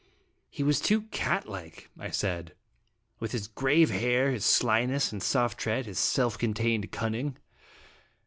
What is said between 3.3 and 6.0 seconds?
his grave air, his slyness and soft tread, his